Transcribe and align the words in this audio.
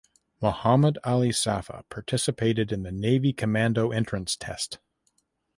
Mohammad 0.41 0.97
Ali 1.03 1.31
Safa 1.31 1.85
participated 1.91 2.71
in 2.71 2.81
the 2.81 2.91
Navy 2.91 3.33
commando 3.33 3.91
entrance 3.91 4.35
test. 4.35 4.79